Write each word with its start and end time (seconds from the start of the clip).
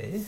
Okay, 0.00 0.24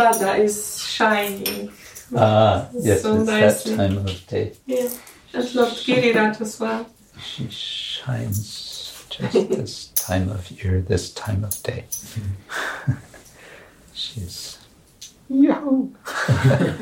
Nevada 0.00 0.42
is 0.42 0.82
shining. 0.82 1.70
Ah, 2.16 2.68
yes, 2.72 3.02
so 3.02 3.16
it's 3.20 3.26
nicely. 3.26 3.74
that 3.76 3.88
time 3.88 3.98
of 3.98 4.26
day. 4.26 4.52
Yeah, 4.64 4.88
and 5.34 5.54
Lord 5.54 5.72
Giriraj 5.72 6.40
as 6.40 6.58
well. 6.58 6.86
She 7.22 7.48
shines 7.50 9.04
just 9.10 9.32
this 9.50 9.88
time 9.88 10.30
of 10.30 10.50
year, 10.50 10.80
this 10.80 11.12
time 11.12 11.44
of 11.44 11.62
day. 11.62 11.84
She's 13.92 14.58
She's. 15.28 15.94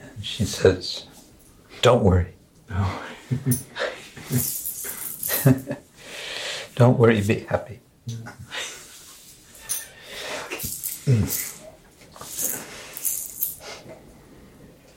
And 0.00 0.24
she 0.24 0.44
says, 0.44 1.04
Don't 1.82 2.02
worry. 2.02 2.32
Don't 2.70 2.80
worry. 2.80 3.56
be 7.20 7.40
happy. 7.40 7.80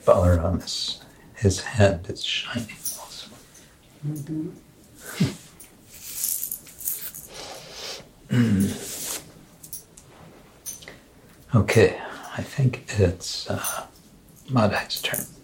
Balaram 0.04 0.62
is, 0.64 1.00
his 1.34 1.60
hand 1.60 2.08
is 2.08 2.24
shining 2.24 2.76
also. 3.00 3.28
Okay, 11.54 12.00
I 12.36 12.42
think 12.42 12.84
it's 12.98 13.50
uh, 13.50 13.86
Madai's 14.48 15.02
turn. 15.02 15.35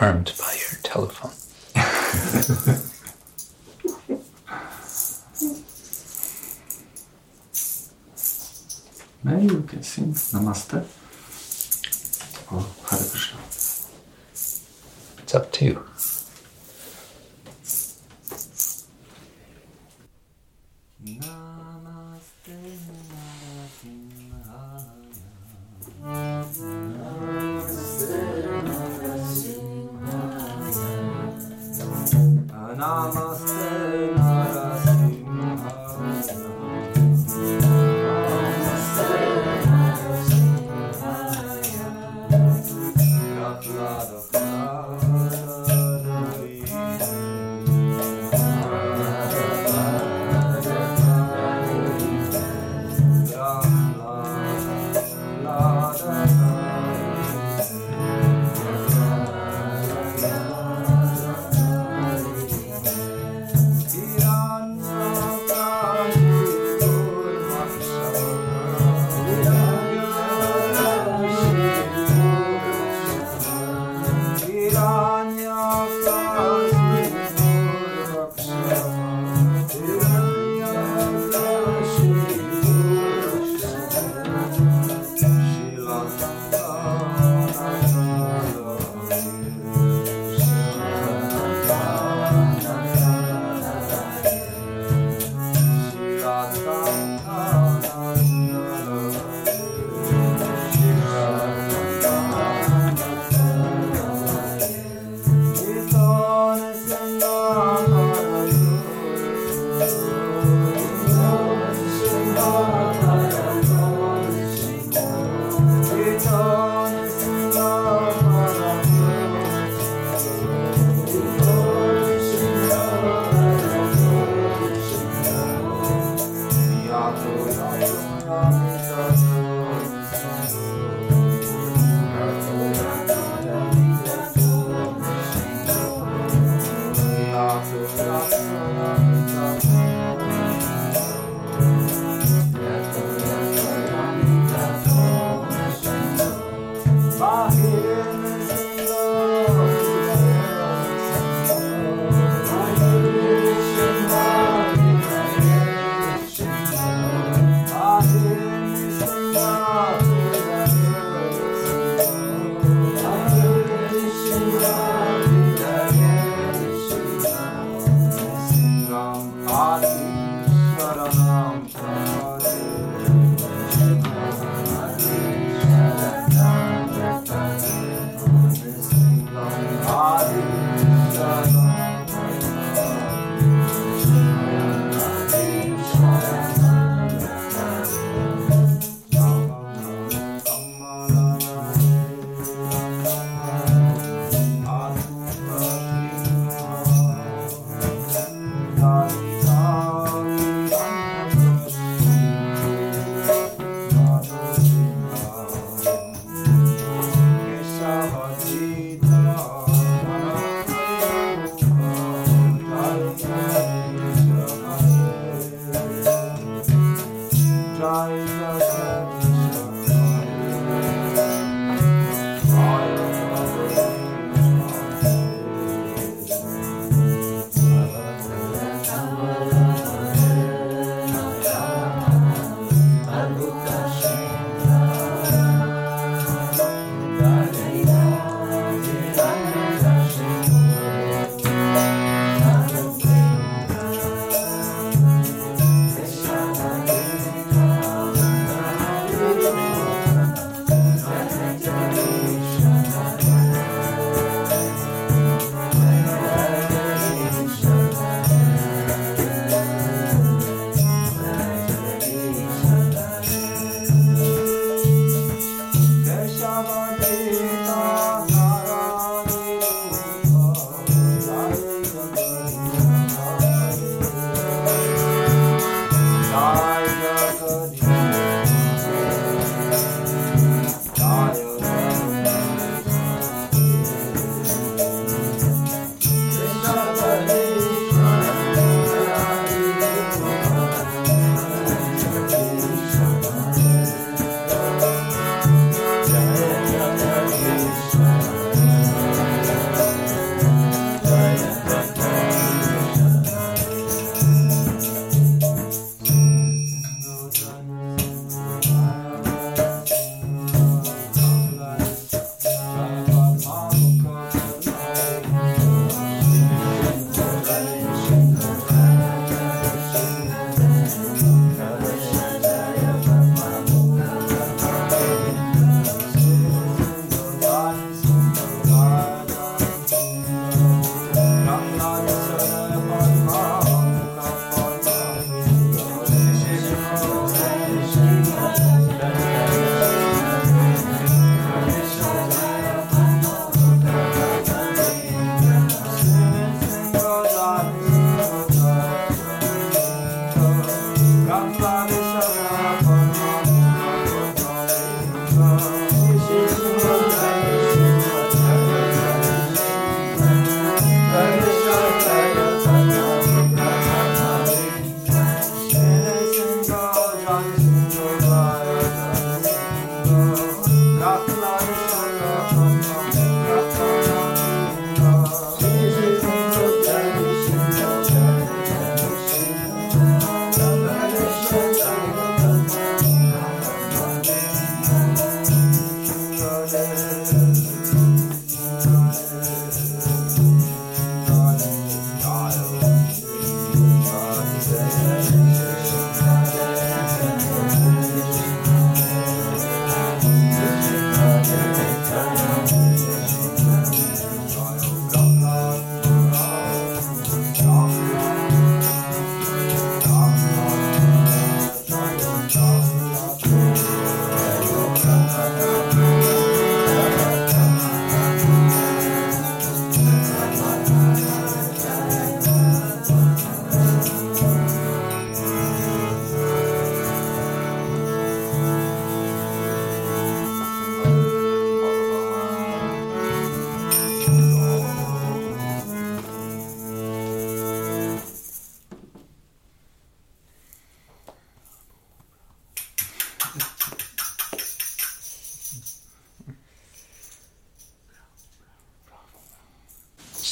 Confirmed 0.00 0.32
by 0.38 0.52
your 0.54 0.80
telephone. 0.82 1.32
Maybe 9.22 9.52
you 9.52 9.60
can 9.64 9.82
sing 9.82 10.14
Namaste 10.14 10.86
or 12.50 12.60
Hare 12.88 13.10
Krishna. 13.10 13.40
It's 15.22 15.34
up 15.34 15.52
to 15.52 15.64
you. 15.66 15.84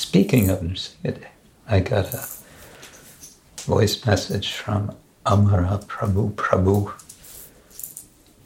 Speaking 0.09 0.49
of 0.49 0.61
Nrsimha, 0.61 1.27
I 1.68 1.81
got 1.81 2.14
a 2.14 2.27
voice 3.64 4.07
message 4.07 4.53
from 4.53 4.97
Amara 5.27 5.83
Prabhu 5.87 6.33
Prabhu 6.33 6.90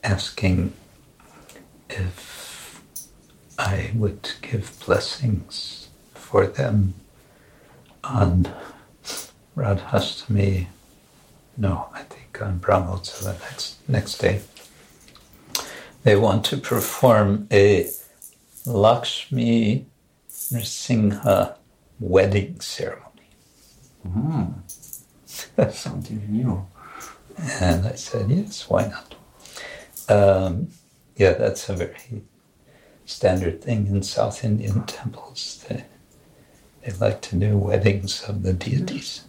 asking 0.02 0.72
if 1.88 2.82
I 3.60 3.92
would 3.94 4.28
give 4.40 4.76
blessings 4.84 5.86
for 6.14 6.48
them 6.48 6.94
on 8.02 8.52
Radhastami. 9.56 10.66
No, 11.56 11.90
I 11.94 12.02
think 12.02 12.42
on 12.42 12.58
Brahmotsa 12.58 13.38
next 13.40 13.76
next 13.88 14.18
day. 14.18 14.42
They 16.02 16.16
want 16.16 16.44
to 16.46 16.56
perform 16.56 17.46
a 17.52 17.88
Lakshmi 18.66 19.86
Nrsimha 20.52 21.56
wedding 22.00 22.60
ceremony. 22.60 23.08
Mm. 24.06 24.54
Something 25.72 26.26
new. 26.28 26.66
And 27.60 27.86
I 27.86 27.94
said, 27.94 28.30
yes, 28.30 28.68
why 28.68 28.86
not? 28.88 29.14
Um, 30.08 30.68
yeah, 31.16 31.32
that's 31.32 31.68
a 31.68 31.74
very 31.74 32.22
standard 33.04 33.62
thing 33.62 33.86
in 33.86 34.02
South 34.02 34.44
Indian 34.44 34.84
temples. 34.84 35.64
They, 35.68 35.84
they 36.82 36.92
like 36.92 37.20
to 37.22 37.36
do 37.36 37.56
weddings 37.56 38.22
of 38.24 38.42
the 38.42 38.52
deities. 38.52 39.24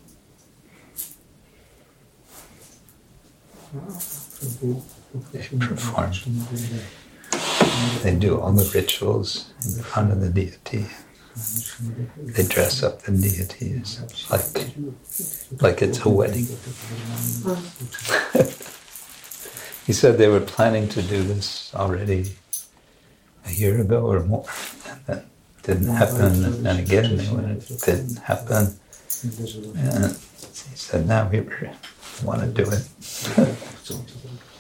They 5.31 5.47
perform. 5.59 6.11
They 8.03 8.15
do 8.15 8.39
all 8.39 8.51
the 8.51 8.69
rituals 8.73 9.53
in 9.65 9.83
front 9.83 10.11
of 10.11 10.21
the 10.21 10.29
deity. 10.29 10.85
They 12.17 12.43
dress 12.43 12.83
up 12.83 13.01
the 13.01 13.11
deities 13.11 13.99
like 14.29 14.43
like 15.61 15.81
it's 15.81 15.99
a 16.05 16.09
wedding. 16.09 16.45
he 19.87 19.93
said 19.93 20.17
they 20.17 20.27
were 20.27 20.39
planning 20.39 20.87
to 20.89 21.01
do 21.01 21.23
this 21.23 21.73
already 21.73 22.35
a 23.45 23.51
year 23.51 23.81
ago 23.81 24.05
or 24.05 24.19
more, 24.21 24.45
and 24.87 24.99
then 25.07 25.23
didn't 25.63 25.87
happen. 25.87 26.45
And 26.45 26.65
then 26.65 26.77
again, 26.79 27.17
they 27.17 27.23
it 27.23 27.81
didn't 27.85 28.17
happen. 28.17 28.67
And 29.23 30.15
he 30.45 30.75
said, 30.75 31.07
now 31.07 31.27
we 31.29 31.39
want 32.23 32.41
to 32.41 32.47
do 32.47 32.69
it. 32.69 32.87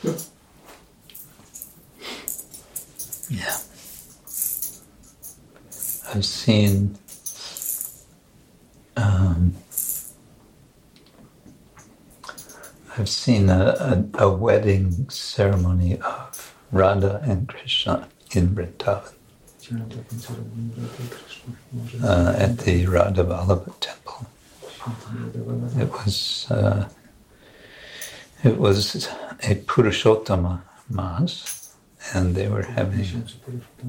yeah. 3.29 3.57
I've 6.13 6.25
seen 6.25 6.95
um, 8.95 9.55
I've 12.95 13.09
seen 13.09 13.49
a, 13.49 14.05
a, 14.19 14.25
a, 14.25 14.29
wedding 14.29 15.09
ceremony 15.09 15.97
of 15.97 16.55
Radha 16.71 17.19
and 17.23 17.49
Krishna 17.49 18.07
in 18.31 18.49
Vrindavan 18.49 19.13
uh, 22.03 22.35
at 22.37 22.59
the 22.59 22.85
Radha 22.85 23.23
Vallabha 23.23 23.73
temple. 23.79 24.27
It 25.81 25.91
was 25.91 26.45
uh, 26.51 26.89
it 28.43 28.59
was 28.59 29.07
a 29.41 29.55
Purushottama 29.55 30.61
Masa, 30.91 31.73
and 32.13 32.35
they 32.35 32.47
were 32.47 32.61
having 32.61 33.27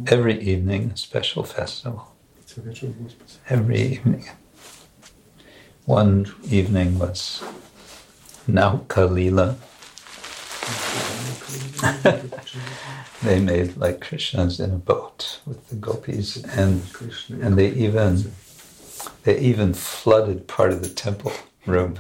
every 0.07 0.41
evening 0.41 0.93
a 0.95 0.97
special 0.97 1.43
festival. 1.43 2.14
Co 2.55 2.63
wieczór 2.63 2.91
było 2.91 3.11
specjalne. 3.11 3.63
Every 3.63 3.93
evening. 3.93 4.25
One 5.87 6.25
evening 6.51 6.99
was 6.99 7.45
Nauka 8.49 9.15
Lila. 9.15 9.55
They 13.25 13.41
made 13.41 13.77
like 13.77 14.01
Krishnas 14.01 14.61
in 14.61 14.71
a 14.71 14.79
boat 14.79 15.41
with 15.47 15.69
the 15.69 15.77
gopis, 15.77 16.45
and 16.45 16.83
and 17.43 17.57
they 17.57 17.87
even 17.87 18.25
they 19.23 19.39
even 19.39 19.75
flooded 19.75 20.47
part 20.47 20.73
of 20.73 20.83
the 20.83 20.91
temple 20.91 21.33
room. 21.67 21.95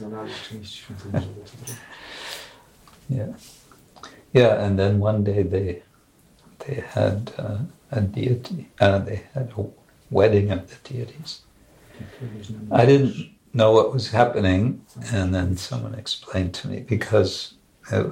zalali 0.00 0.30
część 0.50 0.74
świątyni, 0.74 1.12
żeby 1.12 1.40
to 1.40 1.46
zrobić. 1.46 1.76
Yeah, 3.10 3.28
yeah. 4.34 4.64
And 4.64 4.78
then 4.78 5.02
one 5.02 5.22
day 5.22 5.44
they 5.44 5.82
they 6.66 6.84
had 6.86 7.32
uh, 7.38 7.58
a 7.90 8.00
deity. 8.00 8.68
Uh, 8.80 8.98
they 8.98 9.22
had 9.34 9.52
a 9.56 9.66
wedding 10.10 10.50
of 10.50 10.68
the 10.68 10.88
deities. 10.88 11.42
I 12.70 12.86
didn't 12.86 13.30
know 13.52 13.72
what 13.72 13.92
was 13.92 14.10
happening, 14.10 14.84
and 15.12 15.34
then 15.34 15.56
someone 15.56 15.94
explained 15.94 16.54
to 16.54 16.68
me 16.68 16.80
because 16.80 17.54
uh, 17.90 18.04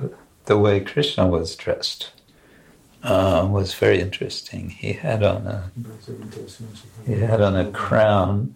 the 0.45 0.59
way 0.59 0.81
Krishna 0.81 1.27
was 1.27 1.57
dressed 1.57 2.11
uh, 3.03 3.47
was 3.51 3.75
very 3.75 4.01
interesting. 4.01 4.71
He 4.71 4.93
had 4.93 5.23
on 5.23 5.47
a 5.47 5.71
he 7.07 7.15
had 7.21 7.41
on 7.41 7.57
a 7.57 7.71
crown 7.71 8.55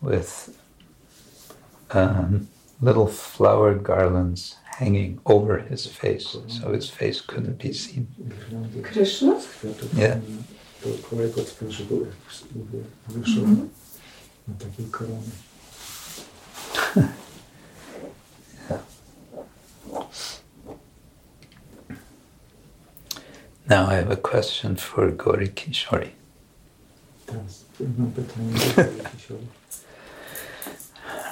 with 0.00 0.58
um, 1.90 2.48
little 2.80 3.06
flower 3.06 3.74
garlands 3.74 4.56
hanging 4.78 5.20
over 5.26 5.58
his 5.58 5.86
face, 5.86 6.36
so 6.48 6.72
his 6.72 6.90
face 6.90 7.20
couldn't 7.20 7.58
be 7.58 7.72
seen. 7.72 8.06
Krishna? 8.82 9.40
takiej 14.58 14.86
koronie. 14.90 15.30
Now 23.68 23.86
I 23.86 23.94
have 23.94 24.10
a 24.10 24.16
question 24.16 24.76
for 24.76 25.10
Gauri 25.12 25.48
Kishori. 25.48 26.10
Teraz 27.26 27.64
mam 27.80 28.12
pytanie 28.12 28.52
do 28.52 29.02
Kisiora. 29.10 29.46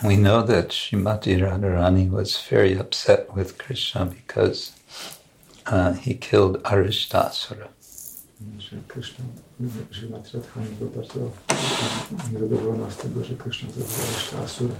We 0.03 0.17
know 0.17 0.43
that 0.43 0.69
Srimati 0.69 1.39
Radharani 1.39 2.11
was 2.11 2.41
very 2.49 2.75
upset 2.75 3.35
with 3.35 3.59
Krishna 3.59 4.07
because 4.07 4.73
uh, 5.67 5.93
he 5.93 6.15
killed 6.15 6.63
Arishtasura. 6.63 7.69
że 8.59 8.77
Kryszna, 8.89 9.25
że 9.91 10.09
Matradhani 10.09 10.69
był 10.79 10.89
bardzo 10.89 11.31
niezadowolona 12.33 12.91
z 12.91 12.97
tego, 12.97 13.25
że 13.25 13.35
Kryszna 13.35 13.69
zabrał 13.71 14.13
jeszcze 14.15 14.39
Asurę. 14.39 14.75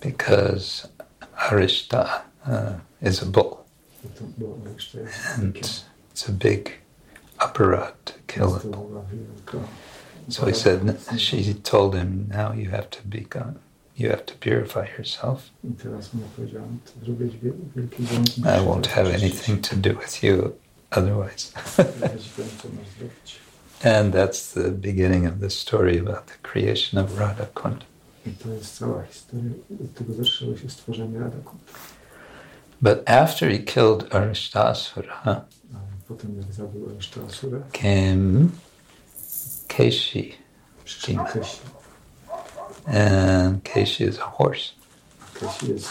Because 0.00 0.88
Arishta 1.36 2.22
uh, 2.46 3.08
is 3.10 3.22
a 3.22 3.26
bull, 3.26 3.56
Bo 4.02 4.08
to 4.18 4.24
było 4.38 4.58
jeszcze 4.74 4.98
and 5.36 5.56
it's 6.14 6.28
a 6.28 6.32
big 6.32 6.70
aparadh 7.38 8.04
to 8.04 8.12
kill 8.26 8.54
a 8.54 8.60
bull. 8.60 9.04
So 10.28 10.46
he 10.46 10.54
said, 10.54 10.98
she 11.18 11.54
told 11.54 11.94
him, 11.94 12.28
now 12.30 12.52
you 12.52 12.70
have 12.70 12.88
to 12.90 12.98
become, 13.06 13.58
you 13.98 14.10
have 14.10 14.22
to 14.22 14.34
purify 14.40 14.86
yourself. 14.98 15.42
I 15.64 15.72
teraz 15.82 16.14
mu 16.14 16.22
powiedziałam, 16.36 16.78
to 16.84 17.04
zrobić 17.06 17.34
wiel- 17.36 17.52
wielki 17.76 18.02
błąd. 18.02 18.38
I 18.38 18.42
won't 18.42 18.86
have 18.86 19.14
anything 19.14 19.68
to 19.68 19.76
do 19.76 19.90
with 19.90 20.22
you 20.22 20.52
otherwise. 20.90 21.52
Ja 21.78 22.08
ci 22.18 22.30
powiem, 22.36 22.50
co 22.62 22.68
masz 22.68 22.88
zrobić. 22.98 23.38
And 23.84 24.14
that's 24.14 24.54
the 24.54 24.70
beginning 24.70 25.26
of 25.26 25.40
the 25.40 25.50
story 25.50 26.00
about 26.00 26.26
the 26.26 26.48
creation 26.48 27.04
of 27.04 27.18
Radha 27.18 27.46
Kund. 27.54 27.84
I 28.26 28.30
to 28.30 28.48
jest 28.48 28.78
cała 28.78 29.02
historia. 29.02 29.50
Od 29.84 29.94
tego 29.94 30.14
zaczęło 30.14 30.56
się 30.56 30.70
stworzenie 30.70 31.18
Radaku. 31.18 31.56
But 32.82 33.10
after 33.10 33.50
he 33.50 33.58
killed 33.58 34.14
Arishtasura, 34.14 35.20
A 35.24 35.44
potem 36.08 36.36
jak 36.40 36.52
zabił 36.52 36.90
jeszcze 36.96 37.20
Asurę, 37.24 37.60
came 37.72 38.48
Keshi, 39.68 40.34
przyszedł 40.84 41.12
Demon. 41.18 41.32
Kesi. 41.32 41.56
And 42.86 43.64
Keshi 43.64 44.04
is 44.04 44.18
a 44.18 44.22
horse, 44.22 44.72
A 45.20 45.38
Kesi 45.38 45.68
jest 45.68 45.90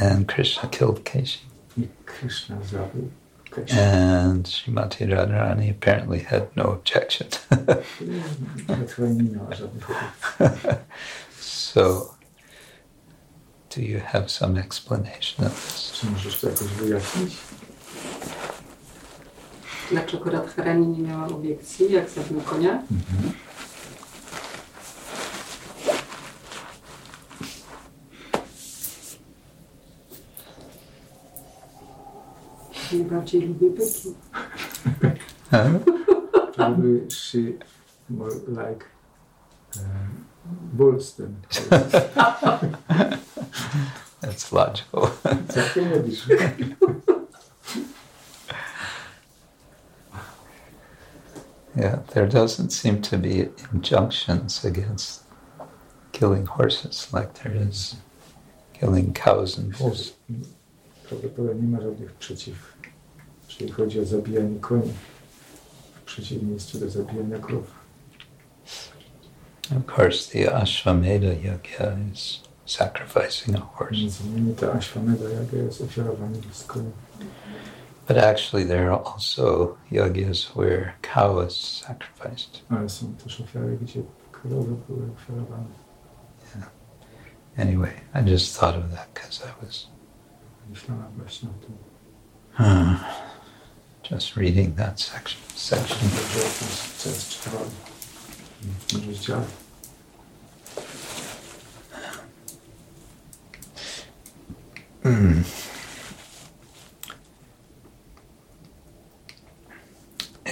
and 0.00 0.28
Krishna 0.28 0.68
killed 0.68 1.04
Keshi. 1.04 1.40
I 1.78 1.88
Kryszna 2.06 2.56
zabił 2.62 3.10
And 3.56 4.48
Srimati 4.48 5.06
Radharani 5.06 5.70
apparently 5.70 6.20
had 6.20 6.56
no 6.56 6.64
objection. 6.64 7.28
Nawet 8.68 8.92
chyba 8.92 9.08
nie 9.08 9.22
miała 9.22 9.54
żadnych 9.54 9.90
obaw. 9.90 10.40
so, 11.40 12.14
do 13.76 13.82
you 13.82 14.00
have 14.00 14.28
some 14.28 14.60
explanation 14.60 15.46
of 15.46 15.66
this? 15.66 15.92
Czy 15.92 16.06
możesz 16.06 16.40
to 16.40 16.48
jakoś 16.48 16.66
wyjaśnić? 16.68 17.36
Dlaczego 19.90 20.30
Radharani 20.30 20.86
nie 20.86 21.08
miała 21.08 21.26
obiekcji, 21.26 21.92
jak 21.92 22.10
zabił 22.10 22.40
konia? 22.40 22.70
Mhm. 22.70 23.32
Najbardziej 32.92 33.40
lubię 33.40 33.70
byki. 33.70 34.14
Huh? 35.50 35.84
Probably 36.54 37.10
she 37.10 37.38
more 38.08 38.34
like 38.48 38.84
um, 39.76 40.24
bulls 40.72 41.14
than 41.16 41.36
That's 44.20 44.52
logical. 44.52 45.10
Co 45.48 45.60
ty 45.74 45.82
mówisz? 45.82 46.26
yeah, 51.76 51.98
there 52.14 52.26
doesn't 52.26 52.70
seem 52.70 53.02
to 53.02 53.18
be 53.18 53.48
injunctions 53.72 54.64
against 54.64 55.24
killing 56.12 56.46
horses 56.46 57.12
like 57.12 57.34
there 57.34 57.54
is 57.68 57.96
killing 58.72 59.12
cows 59.14 59.58
and 59.58 59.78
bulls. 59.78 60.12
Prawdopodobnie 61.08 61.62
nie 61.62 61.68
ma 61.68 61.80
żadnych 61.80 62.12
przeciw, 62.12 62.76
jeżeli 63.60 63.72
chodzi 63.72 64.00
o 64.00 64.04
zabijanie 64.04 64.60
koni. 64.60 64.92
W 65.94 66.04
przeciwieństwie 66.04 66.78
do 66.78 66.90
zabijania 66.90 67.38
krów. 67.38 67.80
Of 69.78 69.98
course, 69.98 70.32
the 70.32 70.54
Ashwamedha 70.54 71.26
Yajna 71.26 72.12
is 72.12 72.40
sacrificing 72.66 73.56
a 73.56 73.60
horse. 73.60 73.94
Między 73.94 74.24
innymi 74.24 74.54
ta 74.54 74.72
Ashwamedha 74.72 75.28
jaga 75.28 75.56
jest 75.56 75.80
ofiarowana 75.80 76.36
z 76.52 76.64
konia. 76.64 76.90
But 78.08 78.18
actually, 78.18 78.66
there 78.68 78.92
are 78.92 79.04
also 79.14 79.76
yajnas 79.90 80.56
where 80.56 80.92
cow 81.14 81.48
is 81.48 81.56
sacrificed. 81.86 82.62
Ale 82.70 82.88
są 82.88 83.14
też 83.14 83.40
ofiary, 83.40 83.78
gdzie 83.82 84.02
krowy 84.32 84.74
były 84.88 85.12
ofiarowane. 85.12 85.64
Anyway, 87.58 87.92
I 88.14 88.30
just 88.30 88.58
thought 88.60 88.76
of 88.76 88.90
that 88.94 89.08
because 89.14 89.44
I 89.44 89.66
was 89.66 89.86
Myślałam 90.70 91.12
właśnie 91.16 91.48
o 91.48 91.52
tym. 91.66 91.76
hmm, 92.52 92.96
just 94.10 94.34
reading 94.34 94.74
that 94.74 94.98
section. 94.98 95.40
section. 95.54 96.08
Dobrze 96.08 96.40
o 96.40 96.42
tym 96.42 96.68
teraz 97.02 97.28
czytałam. 97.28 97.70
W 98.80 98.86
tym 98.86 99.10
rozdziale. 99.10 99.44
Hmm. 105.02 105.44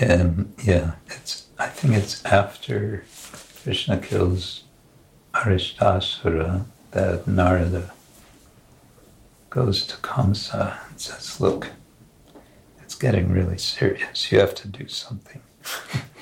Um, 0.02 0.52
yeah, 0.64 0.92
it's. 1.08 1.48
I 1.58 1.66
think 1.66 1.94
it's 1.94 2.24
after 2.24 3.02
Krishna 3.64 3.98
kills 3.98 4.62
Arishtasura 5.34 6.64
that 6.92 7.26
Narada 7.26 7.90
goes 9.50 9.84
to 9.86 9.96
Kamsa 9.96 10.78
and 10.88 11.00
says, 11.00 11.40
"Look, 11.40 11.72
getting 12.98 13.32
really 13.34 13.58
serious. 13.58 14.32
You 14.32 14.40
have 14.40 14.54
to 14.54 14.68
do 14.68 14.88
something." 14.88 15.42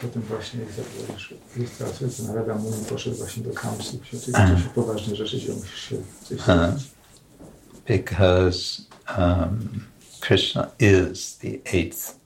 Potem 0.02 0.22
właśnie 0.22 0.60
jak 0.60 0.86
ilustrację, 1.56 2.08
to 2.08 2.22
Narada 2.22 2.58
poszedł 2.88 3.16
właśnie 3.16 3.42
do 3.42 3.52
Kamsy, 3.52 3.98
się 4.04 4.18
się 4.18 4.68
poważne 4.74 5.16
rzeczy 5.16 5.38
dzieją, 5.38 5.56
musisz 5.56 5.88
się 5.88 5.96
coś 6.24 6.38
zrobić. 6.38 6.96
because 7.86 8.86
um, 9.16 9.86
Krishna 10.20 10.72
is 10.78 11.38
the 11.38 11.60
eighth 11.72 12.18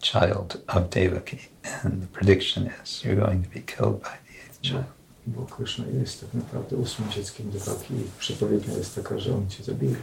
child 0.00 0.62
of 0.68 0.90
Devaki, 0.90 1.38
and 1.82 2.02
the 2.02 2.06
prediction 2.06 2.70
is 2.82 3.02
you're 3.04 3.14
going 3.26 3.42
to 3.42 3.48
be 3.50 3.60
killed 3.60 4.02
by 4.02 4.16
the 4.26 4.34
eighth 4.44 4.62
child. 4.62 4.84
Bo 5.26 5.46
Krishna 5.46 5.84
jest 6.00 6.20
tak 6.20 6.34
naprawdę 6.34 6.76
ósmym 6.76 7.10
dzieckiem 7.10 7.50
Devaki 7.50 7.94
i 7.94 8.04
przepowiednia 8.18 8.74
jest 8.76 8.94
taka, 8.94 9.18
że 9.18 9.34
on 9.34 9.50
cię 9.50 9.64
zabije. 9.64 9.96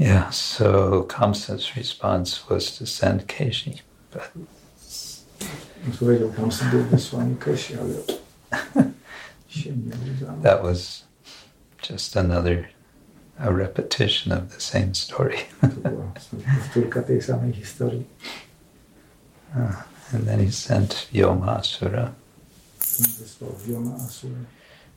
Yeah, 0.00 0.30
so 0.30 1.02
Kamsa's 1.02 1.76
response 1.76 2.48
was 2.48 2.78
to 2.78 2.86
send 2.86 3.26
Keshi. 3.26 3.82
Odpowiedział 5.88 6.32
tam 6.32 6.52
sobie 6.52 6.78
wysłanie 6.78 7.36
Kesi, 7.36 7.74
ale 7.74 7.94
się 9.48 9.70
nie 9.70 9.92
udało. 10.22 10.42
That 10.42 10.62
was 10.62 11.04
just 11.90 12.16
another 12.16 12.68
a 13.38 13.50
repetition 13.50 14.32
of 14.32 14.54
the 14.54 14.60
same 14.60 14.94
story. 14.94 15.36
To 15.60 15.90
była 15.90 16.12
powtórka 16.56 17.02
tej 17.02 17.22
samej 17.22 17.52
historii. 17.52 18.04
And 20.14 20.26
then 20.26 20.46
he 20.46 20.52
sent 20.52 21.08
Vyomasura. 21.12 22.12
Potem 22.78 23.12
wysłał 23.18 23.56
Wiona 23.66 23.96
Asury. 24.04 24.44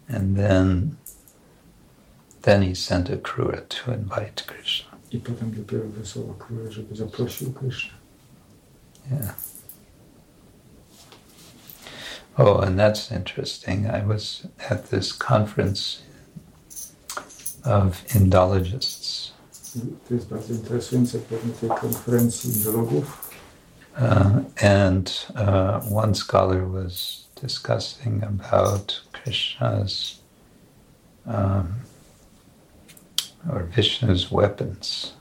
And 0.10 0.38
then 0.38 0.96
then 2.42 2.64
he 2.64 2.76
sent 2.76 3.10
a 3.10 3.14
Akrura 3.14 3.62
to 3.62 3.94
invite 3.94 4.44
Krishna. 4.48 4.93
I 5.14 5.20
potem 5.20 5.52
dopiero 5.52 5.84
królę, 6.40 6.72
żeby 6.72 6.96
zaprosił 6.96 7.54
Krysznę. 7.54 7.94
Yeah. 9.12 9.36
Oh, 12.38 12.68
and 12.68 12.78
that's 12.78 13.12
interesting. 13.12 13.86
I 13.86 14.02
was 14.02 14.48
at 14.70 14.90
this 14.90 15.14
conference 15.14 15.98
of 17.64 18.16
Indologists. 18.16 19.34
To 20.08 20.14
jest 20.14 20.28
bardzo 20.28 20.54
interesujące 20.54 21.20
pewnie 21.20 21.54
tej 21.54 21.70
konferencji 21.70 22.54
indologów. 22.58 23.30
Uh, 23.98 24.64
and 24.64 25.28
uh, 25.36 25.98
one 25.98 26.16
scholar 26.16 26.68
was 26.72 27.24
discussing 27.42 28.24
about 28.24 29.02
Krishna's 29.12 30.20
um, 31.26 31.68
or 33.50 33.64
Vishnu's 33.64 34.32
weapons. 34.32 35.14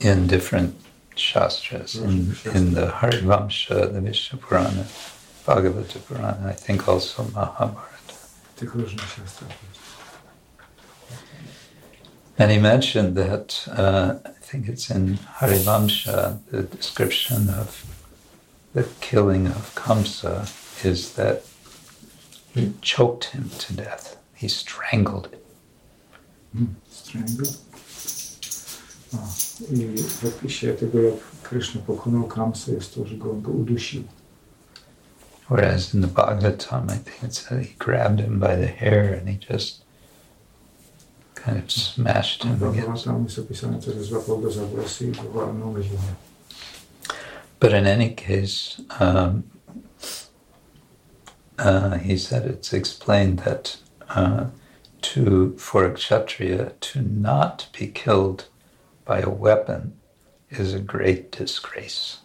In 0.00 0.26
different 0.26 0.74
shastras, 1.16 1.96
in, 1.96 2.34
in 2.54 2.74
the 2.74 2.86
Harivamsha, 2.86 3.92
the 3.92 4.00
Vishnu 4.00 4.38
Purana, 4.38 4.86
Bhagavata 5.44 5.98
Purana, 6.06 6.48
I 6.48 6.52
think 6.52 6.88
also 6.88 7.24
Mahabharata. 7.24 8.14
And 12.38 12.52
he 12.52 12.58
mentioned 12.58 13.16
that, 13.16 13.66
uh, 13.68 14.14
I 14.24 14.30
think 14.40 14.68
it's 14.68 14.90
in 14.90 15.18
Harivamsha, 15.40 16.38
the 16.50 16.62
description 16.62 17.48
of 17.50 17.84
the 18.78 18.88
killing 19.00 19.46
of 19.46 19.74
Kamsa 19.74 20.34
is 20.84 21.14
that 21.14 21.42
he 22.54 22.72
choked 22.80 23.24
him 23.24 23.50
to 23.58 23.72
death. 23.74 24.16
He 24.34 24.48
strangled 24.48 25.26
him. 25.32 25.40
Hmm. 26.52 26.76
Strangle. 26.90 27.46
A, 29.14 29.18
I 29.72 29.96
w 29.96 30.24
opisie 30.24 30.72
tego, 30.74 31.02
jak 31.02 31.14
Kryszna 31.42 31.80
pokonał 31.80 32.24
Kamsę, 32.24 32.72
jest 32.72 32.94
to, 32.94 33.06
że 33.06 33.16
go, 33.16 33.34
go 33.34 33.50
udusił. 33.52 34.02
Whereas 35.48 35.94
in 35.94 36.02
the 36.02 36.08
Bhagavatam, 36.08 36.90
I 36.90 36.98
think 36.98 37.22
it 37.22 37.34
said 37.34 37.66
he 37.66 37.74
grabbed 37.78 38.20
him 38.20 38.38
by 38.38 38.56
the 38.56 38.66
hair 38.66 39.14
and 39.14 39.28
he 39.28 39.54
just 39.54 39.82
kind 41.34 41.56
of 41.64 41.72
smashed 41.72 42.44
him 42.44 42.62
against. 42.62 43.08
But 47.60 47.72
in 47.72 47.86
any 47.86 48.10
case, 48.10 48.80
um, 49.00 49.44
uh, 51.58 51.98
he 51.98 52.16
said 52.16 52.46
it's 52.46 52.72
explained 52.72 53.40
that 53.40 53.76
uh, 54.08 54.46
to 55.02 55.56
for 55.58 55.84
a 55.84 55.92
kshatriya 55.92 56.72
to 56.80 57.02
not 57.02 57.68
be 57.78 57.88
killed 57.88 58.46
by 59.04 59.20
a 59.20 59.30
weapon 59.30 59.98
is 60.50 60.74
a 60.74 60.78
great 60.78 61.32
disgrace. 61.32 62.18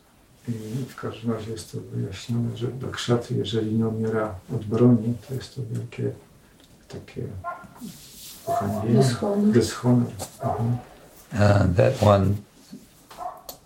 I 0.48 0.52
w 0.90 0.96
każdym 0.96 1.32
razie 1.32 1.52
jest 1.52 1.72
to 1.72 1.78
wyjaśnione, 1.82 2.58
że 2.58 2.68
dla 2.68 2.90
krzaty, 2.90 3.34
jeżeli 3.36 3.74
nie 3.74 3.88
umiera 3.88 4.36
od 4.56 4.66
broni, 4.66 5.14
to 5.28 5.34
jest 5.34 5.56
to 5.56 5.62
wielkie 5.72 6.12
takie 6.88 7.22
pohańbienie. 8.46 9.04
Dyshonor. 9.04 9.54
Dyshonor. 9.54 10.12
Mhm. 10.44 10.78
Uh, 11.34 11.76
that 11.76 12.04
one, 12.04 12.36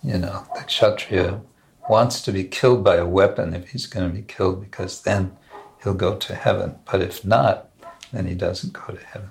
you 0.04 0.18
know, 0.18 0.46
the 0.54 0.64
kshatriya 0.64 1.40
wants 1.88 2.20
to 2.22 2.32
be 2.32 2.44
killed 2.44 2.84
by 2.84 2.96
a 2.96 3.06
weapon 3.06 3.54
if 3.54 3.70
he's 3.70 3.86
going 3.86 4.08
to 4.08 4.14
be 4.14 4.22
killed 4.22 4.60
because 4.60 5.02
then 5.02 5.36
he'll 5.82 5.94
go 5.94 6.16
to 6.16 6.34
heaven. 6.34 6.76
But 6.90 7.00
if 7.00 7.24
not, 7.24 7.70
then 8.12 8.26
he 8.26 8.34
doesn't 8.34 8.72
go 8.72 8.92
to 8.92 9.04
heaven. 9.06 9.30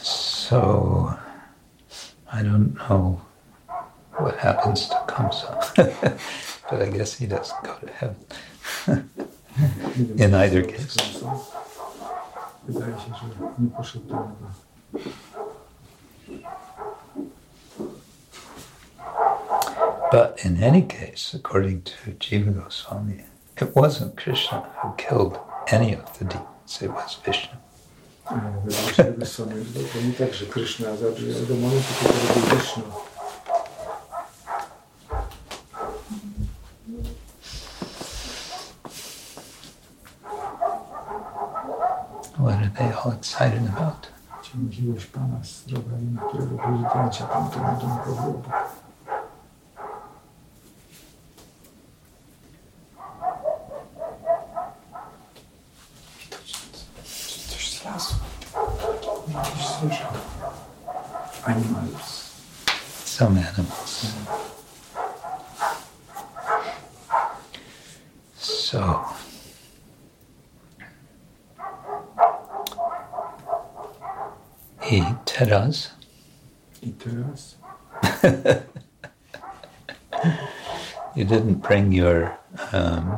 So 0.00 1.18
I 2.32 2.42
don't 2.42 2.74
know 2.74 3.20
what 4.16 4.36
happens 4.36 4.88
to 4.88 4.94
Kamsa, 5.06 6.18
but 6.70 6.82
I 6.82 6.90
guess 6.90 7.14
he 7.14 7.26
doesn't 7.26 7.62
go 7.62 7.76
to 7.76 7.92
heaven. 7.92 8.16
In 10.18 10.34
either 10.34 10.62
case. 10.64 10.96
But 20.10 20.38
in 20.44 20.62
any 20.62 20.82
case, 20.82 21.32
according 21.32 21.82
to 21.82 22.12
Jiva 22.12 22.52
Goswami, 22.54 23.24
it 23.56 23.74
wasn't 23.74 24.16
Krishna 24.16 24.60
who 24.82 24.94
killed 24.98 25.38
any 25.68 25.94
of 25.94 26.18
the 26.18 26.26
demons, 26.26 26.82
it 26.82 26.90
was 26.90 27.16
Vishnu. 27.24 27.56
Robił 30.96 31.28
Wisznu. 32.50 32.82
What 42.38 42.54
are 42.54 42.70
they 42.78 42.92
all 42.92 43.12
excited 43.12 43.62
about? 43.68 44.08
miłość 44.58 45.06
Pana 45.06 45.36
zdrowia 45.42 45.98
im, 45.98 46.18
którego 46.28 46.56
prezydencie 46.56 47.24
Pan 47.24 47.50
temu 47.50 47.80
domu 47.80 47.98
powrócił. 48.04 48.52
Coś 57.48 57.80
znalazł. 57.80 58.14
Coś 59.44 59.66
słyszał. 59.66 60.12
Animals. 61.44 62.32
Some 63.04 63.40
animals. 63.40 64.06
Teraz 75.38 75.90
I 76.82 76.92
teraz 76.92 77.56
you 81.16 81.24
didn't 81.24 81.60
bring 81.68 81.92
your 81.94 82.30
um, 82.72 83.12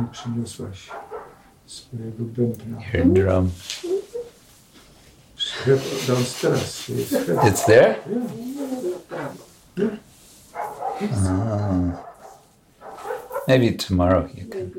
nie 0.00 0.06
przyniosłaś 0.12 0.90
swojego 1.66 2.24
bębna. 2.24 2.78
your 2.94 3.06
drum. 3.06 3.50
Downstairs. 6.06 6.88
It's 7.44 7.64
there. 7.64 7.96
Yeah. 9.76 9.98
Ah. 11.12 12.04
Maybe 13.48 13.72
tomorrow 13.72 14.28
you 14.34 14.46
can. 14.46 14.72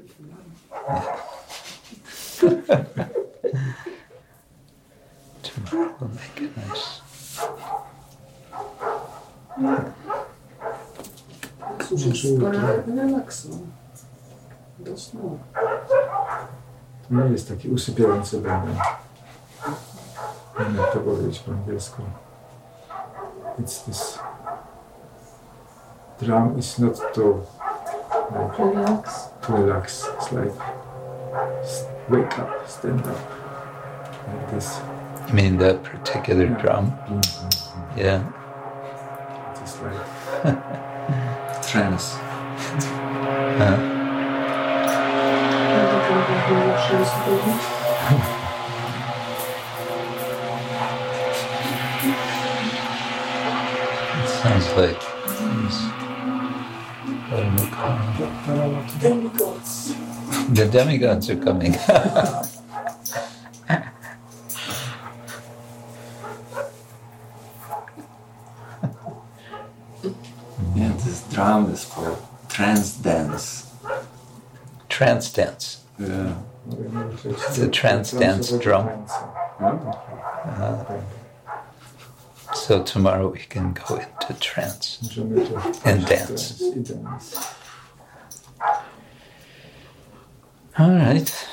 Tomorrow 5.44 5.96
we'll 6.00 6.10
make 6.10 6.42
it 6.42 6.58
nice. 6.58 7.02
Cóż, 12.22 12.30
jest 12.30 12.42
pora 12.42 12.62
relaksu. 12.96 13.50
Do 14.80 14.98
snu. 14.98 15.40
To 17.10 17.16
nie 17.16 17.32
jest 17.32 17.50
taki 17.50 17.70
usypiający 17.70 18.38
bęben. 18.42 18.76
Nie 20.60 20.66
wiem 20.66 20.78
jak 20.78 20.94
to 20.94 21.00
powiedzieć 21.00 21.40
po 21.40 21.52
angielsku. 21.52 22.02
It's 23.60 23.86
this 23.86 24.20
drum 26.22 26.58
is 26.60 26.80
not 26.80 27.14
to 27.14 27.22
like, 28.32 28.58
Relaks. 28.76 29.30
to 29.42 29.58
relax. 29.58 30.06
It's 30.08 30.32
like 30.32 30.54
wake 32.10 32.40
up, 32.40 32.50
stand 32.68 33.00
up. 33.02 33.18
Like 34.28 34.52
this. 34.56 34.80
You 35.28 35.34
mean 35.36 35.58
that 35.58 35.78
particular 35.84 36.48
drum? 36.48 36.92
Mhm. 37.08 37.22
Yeah. 37.98 38.22
It's 39.62 39.76
like 39.82 39.94
trance. 41.72 42.16
Huh? 43.58 43.78
It 54.14 54.28
sounds 54.28 54.68
like 54.76 55.00
these, 55.40 55.80
what 57.30 57.42
do 57.42 57.64
we 57.64 57.70
call 57.72 57.96
them? 58.18 58.88
Demigods. 59.00 59.96
The 60.54 60.66
demigods 60.70 61.30
are 61.30 61.38
coming. 61.38 61.76
Trance 75.02 75.34
dance. 75.34 75.82
Yeah. 75.98 76.36
It's 77.26 77.58
a 77.58 77.68
trance 77.70 78.12
dance 78.12 78.52
drum. 78.52 78.88
Oh. 79.60 81.04
So 82.54 82.84
tomorrow 82.84 83.30
we 83.30 83.40
can 83.40 83.74
go 83.74 83.96
into 83.96 84.40
trance. 84.40 85.18
And 85.86 86.06
dance. 86.06 86.62
All 90.78 90.92
right. 90.92 91.48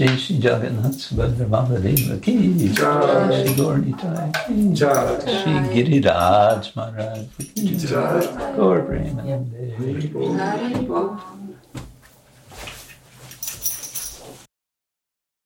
Shri 0.00 0.16
Shri 0.16 0.36
Jagannath 0.36 0.96
Subhadra 0.96 1.46
Mahavadeva 1.46 2.16
ki 2.22 2.32
Jai. 2.72 3.44
Shri 3.44 3.52
Gaurnitai 3.54 4.32
ki 4.46 4.72
Jai. 4.72 5.20
Shri 5.28 5.52
Giriraj 5.74 6.72